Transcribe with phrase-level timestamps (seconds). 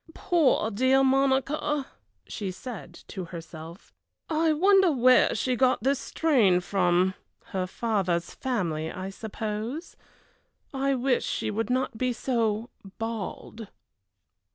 [0.15, 1.85] "Poor dear Monica!"
[2.25, 3.93] she said to herself.
[4.29, 7.13] "I wonder where she got this strain from
[7.53, 9.95] her father's family, I suppose
[10.73, 13.67] I wish she would not be so bald."